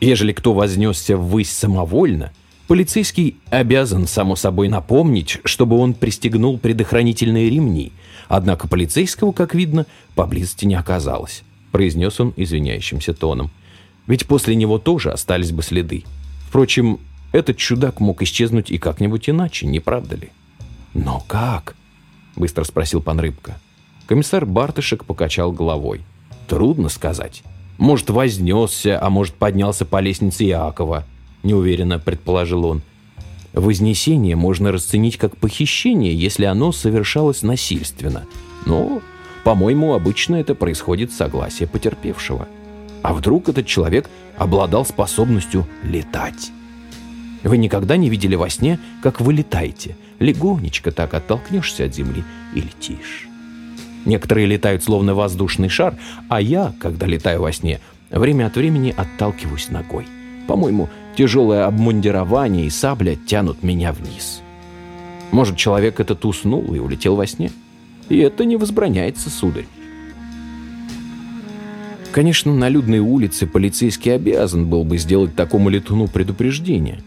Ежели 0.00 0.32
кто 0.32 0.54
вознесся 0.54 1.16
ввысь 1.16 1.50
самовольно, 1.50 2.32
полицейский 2.68 3.36
обязан, 3.50 4.06
само 4.06 4.36
собой, 4.36 4.68
напомнить, 4.68 5.38
чтобы 5.44 5.76
он 5.78 5.94
пристегнул 5.94 6.58
предохранительные 6.58 7.50
ремни, 7.50 7.92
однако 8.28 8.68
полицейского, 8.68 9.32
как 9.32 9.54
видно, 9.54 9.86
поблизости 10.14 10.64
не 10.64 10.74
оказалось, 10.74 11.42
произнес 11.72 12.20
он 12.20 12.32
извиняющимся 12.36 13.14
тоном. 13.14 13.50
Ведь 14.06 14.26
после 14.26 14.54
него 14.54 14.78
тоже 14.78 15.10
остались 15.10 15.52
бы 15.52 15.62
следы. 15.62 16.04
Впрочем, 16.46 17.00
этот 17.32 17.56
чудак 17.58 18.00
мог 18.00 18.22
исчезнуть 18.22 18.70
и 18.70 18.78
как-нибудь 18.78 19.28
иначе, 19.28 19.66
не 19.66 19.80
правда 19.80 20.16
ли? 20.16 20.30
«Но 20.94 21.22
как?»— 21.26 21.76
быстро 22.36 22.64
спросил 22.64 23.02
пан 23.02 23.20
Рыбка. 23.20 23.60
Комиссар 24.06 24.46
Бартышек 24.46 25.04
покачал 25.04 25.52
головой. 25.52 26.00
«Трудно 26.48 26.88
сказать. 26.88 27.42
Может, 27.78 28.10
вознесся, 28.10 28.98
а 29.00 29.08
может, 29.08 29.34
поднялся 29.34 29.84
по 29.84 30.00
лестнице 30.00 30.44
Иакова»,— 30.44 31.04
неуверенно 31.42 31.98
предположил 31.98 32.66
он. 32.66 32.82
Вознесение 33.52 34.36
можно 34.36 34.72
расценить 34.72 35.16
как 35.16 35.36
похищение, 35.36 36.14
если 36.14 36.44
оно 36.44 36.72
совершалось 36.72 37.42
насильственно. 37.42 38.26
Но, 38.66 39.00
по-моему, 39.44 39.94
обычно 39.94 40.36
это 40.36 40.54
происходит 40.54 41.12
с 41.12 41.16
согласия 41.16 41.66
потерпевшего. 41.66 42.46
А 43.02 43.14
вдруг 43.14 43.48
этот 43.48 43.66
человек 43.66 44.10
обладал 44.36 44.84
способностью 44.84 45.66
летать? 45.82 46.50
Вы 47.42 47.56
никогда 47.56 47.96
не 47.96 48.10
видели 48.10 48.34
во 48.34 48.50
сне, 48.50 48.78
как 49.02 49.20
вы 49.20 49.32
летаете? 49.32 49.96
Легонечко 50.18 50.90
так 50.90 51.14
оттолкнешься 51.14 51.84
от 51.84 51.94
земли 51.94 52.24
и 52.54 52.60
летишь. 52.60 53.27
Некоторые 54.04 54.46
летают 54.46 54.82
словно 54.82 55.14
воздушный 55.14 55.68
шар, 55.68 55.96
а 56.28 56.40
я, 56.40 56.72
когда 56.80 57.06
летаю 57.06 57.42
во 57.42 57.52
сне, 57.52 57.80
время 58.10 58.46
от 58.46 58.56
времени 58.56 58.94
отталкиваюсь 58.96 59.70
ногой. 59.70 60.06
По-моему, 60.46 60.88
тяжелое 61.16 61.66
обмундирование 61.66 62.66
и 62.66 62.70
сабля 62.70 63.16
тянут 63.16 63.62
меня 63.62 63.92
вниз. 63.92 64.40
Может, 65.30 65.56
человек 65.56 66.00
этот 66.00 66.24
уснул 66.24 66.74
и 66.74 66.78
улетел 66.78 67.16
во 67.16 67.26
сне? 67.26 67.50
И 68.08 68.18
это 68.18 68.44
не 68.44 68.56
возбраняется, 68.56 69.28
сударь. 69.28 69.66
Конечно, 72.12 72.54
на 72.54 72.68
людной 72.68 73.00
улице 73.00 73.46
полицейский 73.46 74.14
обязан 74.14 74.66
был 74.66 74.84
бы 74.84 74.96
сделать 74.96 75.36
такому 75.36 75.68
летуну 75.68 76.08
предупреждение. 76.08 77.02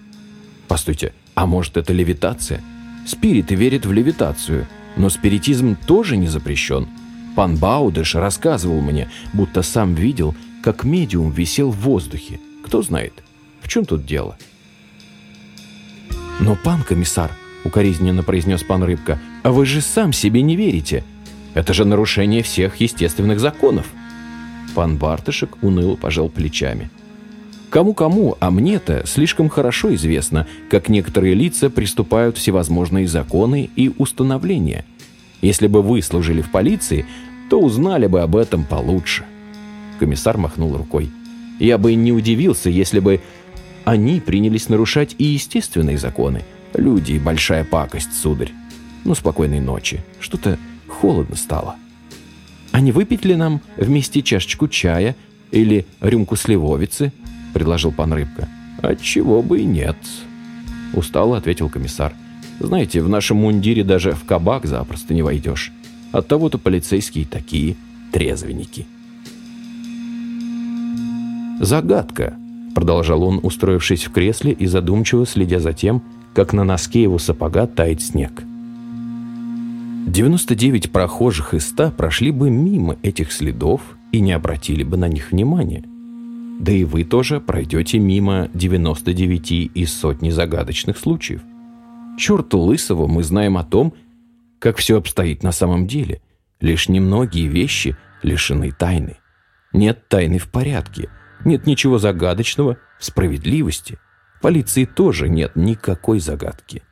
Постойте, 0.67 1.13
а 1.33 1.47
может 1.47 1.77
это 1.77 1.91
левитация? 1.91 2.61
Спириты 3.07 3.55
верят 3.55 3.85
в 3.85 3.91
левитацию, 3.91 4.67
но 4.95 5.09
спиритизм 5.09 5.75
тоже 5.75 6.17
не 6.17 6.27
запрещен. 6.27 6.87
Пан 7.35 7.57
Баудеш 7.57 8.15
рассказывал 8.15 8.81
мне, 8.81 9.09
будто 9.33 9.61
сам 9.61 9.95
видел, 9.95 10.35
как 10.63 10.83
медиум 10.83 11.31
висел 11.31 11.71
в 11.71 11.77
воздухе. 11.77 12.39
Кто 12.63 12.81
знает, 12.81 13.13
в 13.61 13.67
чем 13.67 13.85
тут 13.85 14.05
дело? 14.05 14.37
«Но, 16.39 16.55
пан 16.55 16.81
комиссар»,— 16.83 17.31
укоризненно 17.63 18.23
произнес 18.23 18.63
пан 18.63 18.83
Рыбка, 18.83 19.19
«а 19.43 19.51
вы 19.51 19.65
же 19.65 19.81
сам 19.81 20.11
себе 20.11 20.41
не 20.41 20.55
верите. 20.55 21.03
Это 21.53 21.73
же 21.73 21.85
нарушение 21.85 22.41
всех 22.41 22.77
естественных 22.77 23.39
законов». 23.39 23.85
Пан 24.73 24.97
Бартышек 24.97 25.57
уныло 25.61 25.95
пожал 25.95 26.29
плечами. 26.29 26.89
Кому-кому, 27.71 28.35
а 28.41 28.51
мне-то 28.51 29.03
слишком 29.05 29.47
хорошо 29.47 29.95
известно, 29.95 30.45
как 30.69 30.89
некоторые 30.89 31.35
лица 31.35 31.69
приступают 31.69 32.37
всевозможные 32.37 33.07
законы 33.07 33.69
и 33.77 33.89
установления. 33.97 34.83
Если 35.41 35.67
бы 35.67 35.81
вы 35.81 36.01
служили 36.01 36.41
в 36.41 36.51
полиции, 36.51 37.05
то 37.49 37.61
узнали 37.61 38.07
бы 38.07 38.19
об 38.19 38.35
этом 38.35 38.65
получше. 38.65 39.23
Комиссар 39.99 40.37
махнул 40.37 40.75
рукой. 40.75 41.11
Я 41.61 41.77
бы 41.77 41.95
не 41.95 42.11
удивился, 42.11 42.69
если 42.69 42.99
бы 42.99 43.21
они 43.85 44.19
принялись 44.19 44.67
нарушать 44.67 45.15
и 45.17 45.23
естественные 45.23 45.97
законы. 45.97 46.43
Люди– 46.73 47.21
большая 47.23 47.63
пакость, 47.63 48.13
сударь. 48.13 48.51
Ну, 49.05 49.15
спокойной 49.15 49.61
ночи. 49.61 50.01
Что-то 50.19 50.59
холодно 50.89 51.37
стало. 51.37 51.77
А 52.73 52.81
не 52.81 52.91
выпить 52.91 53.23
ли 53.23 53.35
нам 53.37 53.61
вместе 53.77 54.21
чашечку 54.21 54.67
чая 54.67 55.15
или 55.51 55.85
рюмку 56.01 56.35
сливовицы?»– 56.35 57.13
предложил 57.53 57.91
пан 57.91 58.13
Рыбка. 58.13 58.47
«Отчего 58.81 59.41
бы 59.41 59.59
и 59.59 59.65
нет»,– 59.65 59.97
устало 60.93 61.37
ответил 61.37 61.69
комиссар. 61.69 62.13
«Знаете, 62.59 63.01
в 63.01 63.09
нашем 63.09 63.37
мундире 63.37 63.83
даже 63.83 64.11
в 64.13 64.23
кабак 64.25 64.65
запросто 64.65 65.13
не 65.13 65.21
войдешь. 65.21 65.71
Оттого-то 66.11 66.57
полицейские 66.57 67.25
такие 67.25 67.75
трезвенники». 68.11 68.85
«Загадка»,– 71.59 72.35
продолжал 72.75 73.23
он, 73.23 73.39
устроившись 73.43 74.05
в 74.05 74.11
кресле 74.11 74.51
и 74.51 74.65
задумчиво 74.65 75.25
следя 75.25 75.59
за 75.59 75.73
тем, 75.73 76.01
как 76.33 76.53
на 76.53 76.63
носке 76.63 77.03
его 77.03 77.19
сапога 77.19 77.67
тает 77.67 78.01
снег. 78.01 78.43
99 80.07 80.91
прохожих 80.91 81.53
из 81.53 81.67
100 81.67 81.91
прошли 81.91 82.31
бы 82.31 82.49
мимо 82.49 82.97
этих 83.03 83.31
следов 83.31 83.81
и 84.11 84.19
не 84.19 84.31
обратили 84.31 84.83
бы 84.83 84.97
на 84.97 85.07
них 85.07 85.31
внимания. 85.31 85.83
Да 86.61 86.71
и 86.71 86.83
вы 86.83 87.03
тоже 87.03 87.41
пройдете 87.41 87.97
мимо 87.97 88.47
99 88.53 89.51
из 89.73 89.91
сотни 89.91 90.29
загадочных 90.29 90.95
случаев. 90.95 91.41
Черту 92.19 92.59
лысого 92.59 93.07
мы 93.07 93.23
знаем 93.23 93.57
о 93.57 93.63
том, 93.63 93.95
как 94.59 94.77
все 94.77 94.99
обстоит 94.99 95.41
на 95.41 95.53
самом 95.53 95.87
деле. 95.87 96.21
Лишь 96.59 96.87
немногие 96.87 97.47
вещи 97.47 97.97
лишены 98.21 98.71
тайны. 98.71 99.17
Нет 99.73 100.07
тайны 100.07 100.37
в 100.37 100.51
порядке, 100.51 101.09
нет 101.45 101.65
ничего 101.65 101.97
загадочного 101.97 102.77
в 102.99 103.05
справедливости. 103.05 103.97
Полиции 104.39 104.85
тоже 104.85 105.29
нет 105.29 105.55
никакой 105.55 106.19
загадки. 106.19 106.83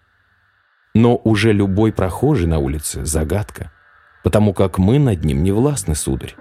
Но 0.96 1.16
уже 1.16 1.54
любой 1.54 1.94
прохожий 1.94 2.48
на 2.48 2.58
улице– 2.58 3.06
загадка, 3.06 3.72
потому 4.24 4.56
как 4.56 4.80
мы 4.80 4.98
над 4.98 5.24
ним 5.24 5.44
не 5.44 5.52
властны, 5.52 5.94
сударь. 5.94 6.34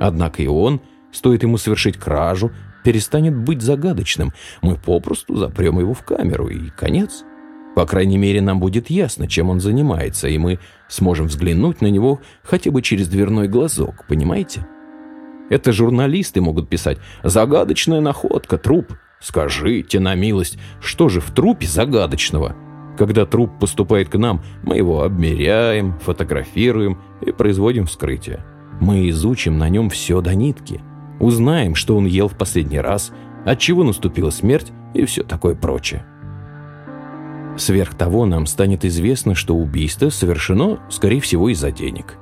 Однако 0.00 0.42
и 0.42 0.46
он, 0.46 0.82
стоит 1.12 1.42
ему 1.42 1.58
совершить 1.58 1.96
кражу, 1.96 2.52
перестанет 2.84 3.36
быть 3.36 3.62
загадочным. 3.62 4.32
Мы 4.62 4.76
попросту 4.76 5.36
запрем 5.36 5.78
его 5.78 5.94
в 5.94 6.02
камеру, 6.02 6.48
и 6.48 6.70
конец. 6.70 7.24
По 7.74 7.86
крайней 7.86 8.18
мере, 8.18 8.40
нам 8.40 8.60
будет 8.60 8.90
ясно, 8.90 9.28
чем 9.28 9.50
он 9.50 9.60
занимается, 9.60 10.28
и 10.28 10.38
мы 10.38 10.58
сможем 10.88 11.26
взглянуть 11.26 11.80
на 11.80 11.86
него 11.88 12.20
хотя 12.42 12.70
бы 12.70 12.82
через 12.82 13.08
дверной 13.08 13.48
глазок, 13.48 14.06
понимаете? 14.08 14.66
Это 15.50 15.72
журналисты 15.72 16.40
могут 16.40 16.68
писать 16.68 16.98
«Загадочная 17.22 18.00
находка, 18.00 18.58
труп». 18.58 18.92
Скажите 19.20 19.98
на 19.98 20.14
милость, 20.14 20.58
что 20.80 21.08
же 21.08 21.20
в 21.20 21.30
трупе 21.32 21.66
загадочного– 21.66 22.56
когда 22.98 23.24
труп 23.26 23.52
поступает 23.60 24.08
к 24.08 24.18
нам, 24.18 24.42
мы 24.64 24.76
его 24.76 25.04
обмеряем, 25.04 25.96
фотографируем 26.00 26.98
и 27.24 27.30
производим 27.30 27.86
вскрытие. 27.86 28.44
Мы 28.80 29.08
изучим 29.10 29.56
на 29.56 29.68
нем 29.68 29.88
все 29.88 30.20
до 30.20 30.34
нитки. 30.34 30.80
Узнаем, 31.20 31.74
что 31.74 31.96
он 31.96 32.06
ел 32.06 32.28
в 32.28 32.36
последний 32.36 32.80
раз, 32.80 33.12
от 33.44 33.58
чего 33.58 33.84
наступила 33.84 34.30
смерть 34.30 34.72
и 34.94 35.04
все 35.04 35.22
такое 35.22 35.54
прочее. 35.54 36.04
Сверх 37.56 37.94
того, 37.94 38.24
нам 38.24 38.46
станет 38.46 38.84
известно, 38.84 39.34
что 39.34 39.56
убийство 39.56 40.10
совершено, 40.10 40.78
скорее 40.90 41.20
всего, 41.20 41.48
из-за 41.48 41.72
денег. 41.72 42.16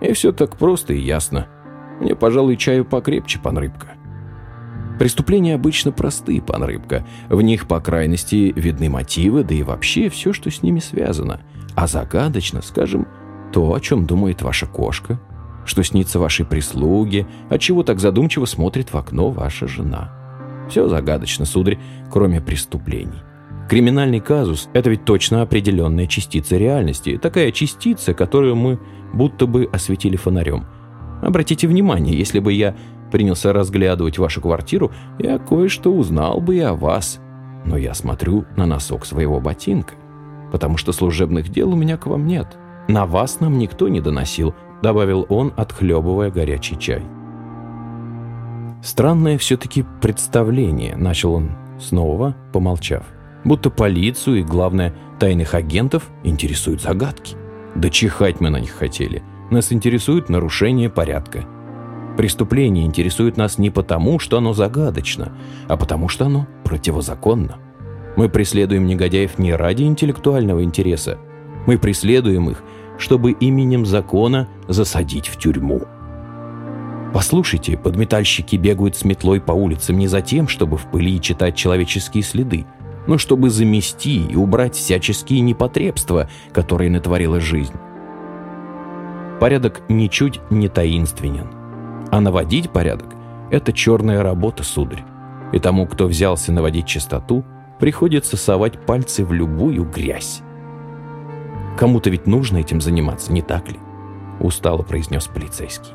И 0.00 0.12
все 0.12 0.32
так 0.32 0.56
просто 0.56 0.94
и 0.94 1.00
ясно. 1.00 1.48
Мне, 2.00 2.14
пожалуй, 2.14 2.56
чаю 2.56 2.84
покрепче, 2.84 3.40
пан 3.40 3.58
Рыбка. 3.58 3.94
Преступления 4.98 5.54
обычно 5.54 5.92
просты, 5.92 6.40
пан 6.40 6.62
Рыбка. 6.62 7.04
В 7.28 7.42
них, 7.42 7.66
по 7.66 7.80
крайности, 7.80 8.52
видны 8.54 8.88
мотивы, 8.88 9.44
да 9.44 9.54
и 9.54 9.62
вообще 9.62 10.08
все, 10.08 10.32
что 10.32 10.50
с 10.50 10.62
ними 10.62 10.78
связано. 10.78 11.40
А 11.74 11.86
загадочно, 11.86 12.62
скажем, 12.62 13.08
то, 13.52 13.74
о 13.74 13.80
чем 13.80 14.06
думает 14.06 14.42
ваша 14.42 14.66
кошка, 14.66 15.20
что 15.66 15.82
снится 15.82 16.18
вашей 16.18 16.46
прислуге, 16.46 17.26
от 17.50 17.60
чего 17.60 17.82
так 17.82 18.00
задумчиво 18.00 18.46
смотрит 18.46 18.92
в 18.92 18.96
окно 18.96 19.30
ваша 19.30 19.66
жена. 19.66 20.12
Все 20.70 20.88
загадочно, 20.88 21.44
сударь, 21.44 21.78
кроме 22.10 22.40
преступлений. 22.40 23.22
Криминальный 23.68 24.20
казус– 24.20 24.68
это 24.72 24.90
ведь 24.90 25.04
точно 25.04 25.42
определенная 25.42 26.06
частица 26.06 26.56
реальности, 26.56 27.18
такая 27.18 27.50
частица, 27.50 28.14
которую 28.14 28.54
мы 28.54 28.78
будто 29.12 29.46
бы 29.46 29.68
осветили 29.72 30.16
фонарем. 30.16 30.66
Обратите 31.20 31.66
внимание, 31.66 32.16
если 32.16 32.38
бы 32.38 32.52
я 32.52 32.76
принялся 33.10 33.52
разглядывать 33.52 34.18
вашу 34.18 34.40
квартиру, 34.40 34.92
я 35.18 35.38
кое-что 35.38 35.92
узнал 35.92 36.40
бы 36.40 36.56
и 36.56 36.60
о 36.60 36.74
вас. 36.74 37.20
Но 37.64 37.76
я 37.76 37.94
смотрю 37.94 38.44
на 38.56 38.66
носок 38.66 39.04
своего 39.04 39.40
ботинка, 39.40 39.94
потому 40.52 40.76
что 40.76 40.92
служебных 40.92 41.48
дел 41.48 41.72
у 41.72 41.76
меня 41.76 41.96
к 41.96 42.06
вам 42.06 42.26
нет. 42.26 42.56
На 42.88 43.04
вас 43.04 43.40
нам 43.40 43.58
никто 43.58 43.88
не 43.88 44.00
доносил»,— 44.00 44.54
добавил 44.82 45.26
он, 45.28 45.52
отхлебывая 45.56 46.30
горячий 46.30 46.78
чай. 46.78 47.02
«Странное 48.82 49.38
все-таки 49.38 49.84
представление»,— 50.00 50.96
начал 50.96 51.34
он 51.34 51.50
снова, 51.80 52.36
помолчав. 52.52 53.04
«Будто 53.44 53.70
полицию 53.70 54.40
и, 54.40 54.42
главное, 54.42 54.94
тайных 55.18 55.54
агентов 55.54 56.10
интересуют 56.24 56.82
загадки. 56.82 57.36
Да 57.74 57.90
чихать 57.90 58.40
мы 58.40 58.50
на 58.50 58.58
них 58.58 58.72
хотели. 58.72 59.22
Нас 59.50 59.72
интересует 59.72 60.28
нарушение 60.28 60.90
порядка. 60.90 61.44
Преступление 62.16 62.86
интересует 62.86 63.36
нас 63.36 63.58
не 63.58 63.70
потому, 63.70 64.18
что 64.18 64.38
оно 64.38 64.54
загадочно, 64.54 65.32
а 65.68 65.76
потому, 65.76 66.08
что 66.08 66.26
оно 66.26 66.46
противозаконно. 66.64 67.58
Мы 68.16 68.30
преследуем 68.30 68.86
негодяев 68.86 69.38
не 69.38 69.52
ради 69.54 69.82
интеллектуального 69.82 70.64
интереса. 70.64 71.18
Мы 71.66 71.78
преследуем 71.78 72.48
их, 72.48 72.62
чтобы 72.98 73.32
именем 73.32 73.86
закона 73.86 74.48
засадить 74.68 75.28
в 75.28 75.38
тюрьму. 75.38 75.82
Послушайте, 77.12 77.76
подметальщики 77.76 78.56
бегают 78.56 78.96
с 78.96 79.04
метлой 79.04 79.40
по 79.40 79.52
улицам 79.52 79.98
не 79.98 80.06
за 80.06 80.20
тем, 80.20 80.48
чтобы 80.48 80.76
в 80.76 80.86
пыли 80.90 81.20
читать 81.20 81.56
человеческие 81.56 82.22
следы, 82.22 82.66
но 83.06 83.18
чтобы 83.18 83.50
замести 83.50 84.26
и 84.26 84.36
убрать 84.36 84.74
всяческие 84.74 85.40
непотребства, 85.40 86.28
которые 86.52 86.90
натворила 86.90 87.40
жизнь. 87.40 87.74
Порядок 89.40 89.82
ничуть 89.88 90.40
не 90.50 90.68
таинственен. 90.68 91.48
А 92.10 92.20
наводить 92.20 92.70
порядок– 92.70 93.14
это 93.50 93.72
черная 93.72 94.22
работа, 94.22 94.62
сударь. 94.62 95.04
И 95.52 95.58
тому, 95.58 95.86
кто 95.86 96.06
взялся 96.06 96.52
наводить 96.52 96.86
чистоту, 96.86 97.44
приходится 97.78 98.36
совать 98.36 98.84
пальцы 98.84 99.24
в 99.24 99.32
любую 99.32 99.84
грязь. 99.84 100.42
Кому-то 101.76 102.10
ведь 102.10 102.26
нужно 102.26 102.58
этим 102.58 102.80
заниматься, 102.80 103.32
не 103.32 103.42
так 103.42 103.68
ли? 103.68 103.78
Устало 104.40 104.82
произнес 104.82 105.26
полицейский. 105.26 105.92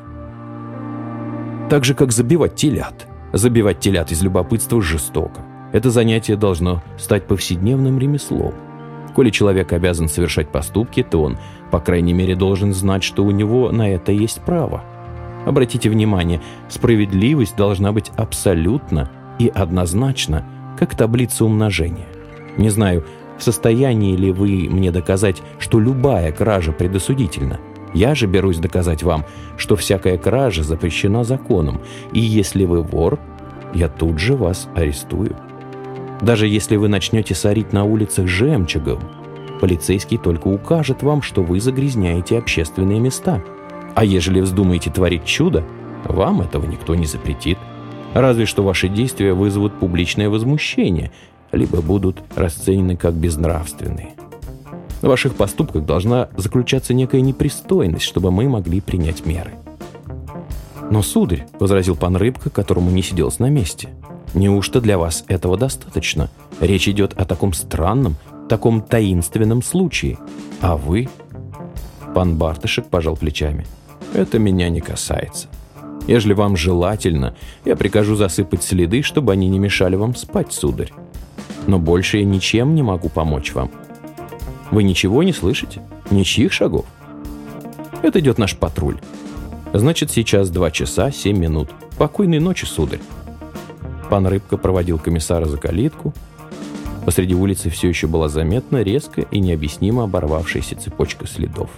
Так 1.68 1.84
же, 1.84 1.94
как 1.94 2.12
забивать 2.12 2.54
телят. 2.54 3.06
Забивать 3.32 3.80
телят 3.80 4.12
из 4.12 4.22
любопытства 4.22 4.80
жестоко. 4.80 5.40
Это 5.72 5.90
занятие 5.90 6.36
должно 6.36 6.82
стать 6.98 7.26
повседневным 7.26 7.98
ремеслом. 7.98 8.52
Коли 9.14 9.30
человек 9.30 9.72
обязан 9.72 10.08
совершать 10.08 10.48
поступки, 10.48 11.02
то 11.02 11.22
он, 11.22 11.38
по 11.70 11.80
крайней 11.80 12.12
мере, 12.12 12.36
должен 12.36 12.72
знать, 12.74 13.02
что 13.02 13.24
у 13.24 13.30
него 13.30 13.72
на 13.72 13.90
это 13.90 14.12
есть 14.12 14.42
право. 14.42 14.84
Обратите 15.46 15.90
внимание, 15.90 16.40
справедливость 16.68 17.56
должна 17.56 17.92
быть 17.92 18.10
абсолютно 18.16 19.10
и 19.38 19.48
однозначно, 19.48 20.44
как 20.78 20.94
таблица 20.94 21.44
умножения. 21.44 22.06
Не 22.56 22.68
знаю, 22.68 23.04
в 23.42 23.44
состоянии 23.44 24.14
ли 24.14 24.30
вы 24.30 24.68
мне 24.70 24.92
доказать, 24.92 25.42
что 25.58 25.80
любая 25.80 26.30
кража 26.30 26.70
предосудительна. 26.70 27.58
Я 27.92 28.14
же 28.14 28.28
берусь 28.28 28.58
доказать 28.58 29.02
вам, 29.02 29.24
что 29.56 29.74
всякая 29.74 30.16
кража 30.16 30.62
запрещена 30.62 31.24
законом, 31.24 31.80
и 32.12 32.20
если 32.20 32.64
вы 32.64 32.82
вор, 32.82 33.18
я 33.74 33.88
тут 33.88 34.20
же 34.20 34.36
вас 34.36 34.68
арестую. 34.76 35.34
Даже 36.20 36.46
если 36.46 36.76
вы 36.76 36.86
начнете 36.86 37.34
сорить 37.34 37.72
на 37.72 37.82
улицах 37.82 38.28
жемчугом, 38.28 39.00
полицейский 39.60 40.18
только 40.18 40.46
укажет 40.46 41.02
вам, 41.02 41.20
что 41.20 41.42
вы 41.42 41.58
загрязняете 41.58 42.38
общественные 42.38 43.00
места. 43.00 43.42
А 43.96 44.04
ежели 44.04 44.40
вздумаете 44.40 44.92
творить 44.92 45.24
чудо, 45.24 45.64
вам 46.04 46.42
этого 46.42 46.64
никто 46.64 46.94
не 46.94 47.06
запретит. 47.06 47.58
Разве 48.14 48.46
что 48.46 48.62
ваши 48.62 48.88
действия 48.88 49.32
вызовут 49.32 49.80
публичное 49.80 50.28
возмущение, 50.30 51.10
либо 51.52 51.80
будут 51.80 52.22
расценены 52.34 52.96
как 52.96 53.14
безнравственные. 53.14 54.14
В 55.00 55.06
ваших 55.06 55.34
поступках 55.34 55.84
должна 55.84 56.28
заключаться 56.36 56.94
некая 56.94 57.20
непристойность, 57.20 58.04
чтобы 58.04 58.30
мы 58.30 58.48
могли 58.48 58.80
принять 58.80 59.26
меры. 59.26 59.52
«Но, 60.90 61.02
сударь»,— 61.02 61.46
возразил 61.60 61.96
пан 61.96 62.16
Рыбка, 62.16 62.50
которому 62.50 62.90
не 62.90 63.02
сиделось 63.02 63.38
на 63.38 63.48
месте, 63.48 63.88
Неужто 64.34 64.80
для 64.80 64.96
вас 64.96 65.24
этого 65.28 65.58
достаточно? 65.58 66.30
Речь 66.60 66.88
идет 66.88 67.12
о 67.14 67.24
таком 67.24 67.52
странном, 67.52 68.16
таком 68.48 68.80
таинственном 68.80 69.62
случае. 69.62 70.18
А 70.60 70.76
вы? 70.76 71.08
Пан 72.14 72.36
Бартышек 72.36 72.86
пожал 72.86 73.16
плечами. 73.16 73.66
Это 74.14 74.38
меня 74.38 74.68
не 74.68 74.80
касается. 74.80 75.48
Ежели 76.06 76.32
вам 76.32 76.56
желательно, 76.56 77.36
я 77.64 77.76
прикажу 77.76 78.16
засыпать 78.16 78.62
следы, 78.62 79.02
чтобы 79.02 79.32
они 79.32 79.48
не 79.48 79.58
мешали 79.58 79.96
вам 79.96 80.14
спать, 80.14 80.52
сударь. 80.52 80.92
Но 81.66 81.78
больше 81.78 82.18
я 82.18 82.24
ничем 82.24 82.74
не 82.74 82.82
могу 82.82 83.08
помочь 83.08 83.52
вам. 83.54 83.70
Вы 84.70 84.82
ничего 84.82 85.22
не 85.22 85.32
слышите? 85.32 85.82
Ничьих 86.10 86.52
шагов? 86.52 86.86
Это 88.02 88.20
идет 88.20 88.38
наш 88.38 88.56
патруль. 88.56 88.98
Значит, 89.72 90.10
сейчас 90.10 90.50
два 90.50 90.70
часа 90.70 91.10
семь 91.10 91.38
минут. 91.38 91.70
Покойной 91.98 92.40
ночи, 92.40 92.64
сударь. 92.64 93.00
Пан 94.10 94.26
Рыбка 94.26 94.56
проводил 94.56 94.98
комиссара 94.98 95.46
за 95.46 95.56
калитку. 95.56 96.12
Посреди 97.06 97.34
улицы 97.34 97.70
все 97.70 97.88
еще 97.88 98.06
была 98.06 98.28
заметна 98.28 98.82
резко 98.82 99.22
и 99.22 99.40
необъяснимо 99.40 100.04
оборвавшаяся 100.04 100.76
цепочка 100.76 101.26
следов. 101.26 101.70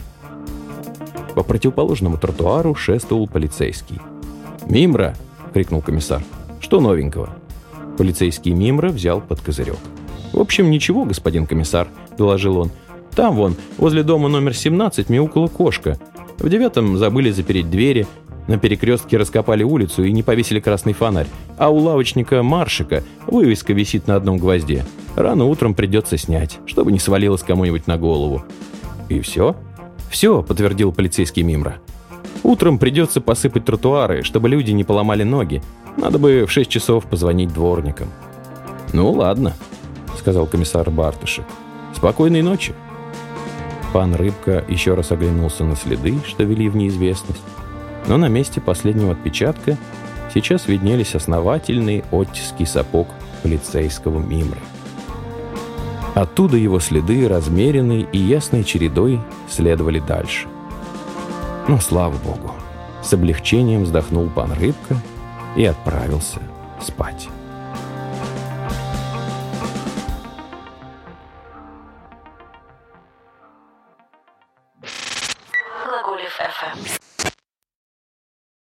По 1.34 1.42
противоположному 1.42 2.18
тротуару 2.18 2.74
шествовал 2.74 3.26
полицейский. 3.26 4.00
«Мимра!»— 4.66 5.14
крикнул 5.52 5.82
комиссар. 5.82 6.22
«Что 6.60 6.80
новенького?» 6.80 7.30
Полицейский 7.96 8.52
Мимра 8.52 8.88
взял 8.88 9.20
под 9.20 9.40
козырек. 9.40 9.78
«В 10.32 10.40
общем, 10.40 10.70
ничего, 10.70 11.04
господин 11.04 11.46
комиссар»,— 11.46 11.88
доложил 12.18 12.58
он. 12.58 12.70
«Там 13.14 13.36
вон, 13.36 13.56
возле 13.78 14.02
дома 14.02 14.28
номер 14.28 14.54
17, 14.54 15.08
мяукала 15.08 15.46
кошка. 15.46 15.98
В 16.38 16.48
девятом 16.48 16.98
забыли 16.98 17.30
запереть 17.30 17.70
двери, 17.70 18.06
на 18.46 18.58
перекрестке 18.58 19.16
раскопали 19.16 19.62
улицу 19.62 20.04
и 20.04 20.12
не 20.12 20.22
повесили 20.22 20.60
красный 20.60 20.92
фонарь, 20.92 21.26
а 21.56 21.70
у 21.70 21.78
лавочника 21.78 22.42
Маршика 22.42 23.02
вывеска 23.26 23.72
висит 23.72 24.06
на 24.06 24.16
одном 24.16 24.38
гвозде. 24.38 24.84
Рано 25.16 25.44
утром 25.46 25.74
придется 25.74 26.18
снять, 26.18 26.58
чтобы 26.66 26.92
не 26.92 26.98
свалилось 26.98 27.42
кому-нибудь 27.42 27.86
на 27.86 27.96
голову. 27.96 28.44
И 29.08 29.20
все? 29.20 29.56
Все, 30.10 30.42
подтвердил 30.42 30.92
полицейский 30.92 31.42
Мимра. 31.42 31.76
Утром 32.42 32.78
придется 32.78 33.20
посыпать 33.20 33.64
тротуары, 33.64 34.22
чтобы 34.22 34.48
люди 34.48 34.70
не 34.70 34.84
поломали 34.84 35.22
ноги. 35.22 35.62
Надо 35.96 36.18
бы 36.18 36.44
в 36.46 36.52
6 36.52 36.68
часов 36.68 37.04
позвонить 37.06 37.52
дворникам. 37.52 38.08
Ну 38.92 39.10
ладно, 39.10 39.54
сказал 40.18 40.46
комиссар 40.46 40.90
Бартышек. 40.90 41.44
Спокойной 41.96 42.42
ночи. 42.42 42.74
Пан 43.92 44.14
Рыбка 44.14 44.64
еще 44.68 44.94
раз 44.94 45.12
оглянулся 45.12 45.64
на 45.64 45.76
следы, 45.76 46.14
что 46.26 46.42
вели 46.42 46.68
в 46.68 46.76
неизвестность 46.76 47.42
но 48.06 48.16
на 48.16 48.28
месте 48.28 48.60
последнего 48.60 49.12
отпечатка 49.12 49.76
сейчас 50.32 50.68
виднелись 50.68 51.14
основательные 51.14 52.04
оттиски 52.10 52.64
сапог 52.64 53.08
полицейского 53.42 54.18
мимры. 54.20 54.60
Оттуда 56.14 56.56
его 56.56 56.78
следы, 56.78 57.28
размеренной 57.28 58.06
и 58.12 58.18
ясной 58.18 58.62
чередой, 58.62 59.20
следовали 59.48 59.98
дальше. 59.98 60.46
Но, 61.66 61.80
слава 61.80 62.16
богу, 62.18 62.52
с 63.02 63.12
облегчением 63.12 63.84
вздохнул 63.84 64.28
пан 64.28 64.52
Рыбка 64.52 64.96
и 65.56 65.64
отправился 65.64 66.40
спать. 66.80 67.28